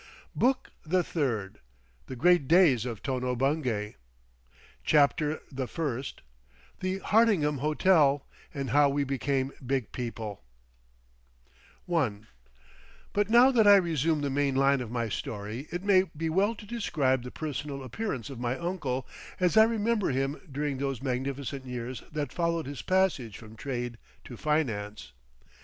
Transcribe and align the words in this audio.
BOOK 0.33 0.71
THE 0.83 1.03
THIRD 1.03 1.59
THE 2.07 2.15
GREAT 2.15 2.47
DAYS 2.47 2.87
OF 2.87 3.03
TONO 3.03 3.35
BUNGAY 3.35 3.97
CHAPTER 4.83 5.41
THE 5.51 5.67
FIRST 5.67 6.23
THE 6.79 6.97
HARDINGHAM 6.97 7.59
HOTEL, 7.59 8.25
AND 8.51 8.71
HOW 8.71 8.89
WE 8.89 9.03
BECAME 9.03 9.51
BIG 9.63 9.91
PEOPLE 9.91 10.41
I 11.87 12.21
But 13.13 13.29
now 13.29 13.51
that 13.51 13.67
I 13.67 13.75
resume 13.75 14.21
the 14.21 14.31
main 14.31 14.55
line 14.55 14.81
of 14.81 14.89
my 14.89 15.07
story 15.07 15.67
it 15.71 15.83
may 15.83 16.09
be 16.17 16.31
well 16.31 16.55
to 16.55 16.65
describe 16.65 17.21
the 17.21 17.29
personal 17.29 17.83
appearance 17.83 18.31
of 18.31 18.39
my 18.39 18.57
uncle 18.57 19.05
as 19.39 19.55
I 19.55 19.65
remember 19.65 20.09
him 20.09 20.41
during 20.51 20.79
those 20.79 21.03
magnificent 21.03 21.65
years 21.67 22.01
that 22.11 22.33
followed 22.33 22.65
his 22.65 22.81
passage 22.81 23.37
from 23.37 23.55
trade 23.55 23.99
to 24.23 24.35
finance. 24.35 25.13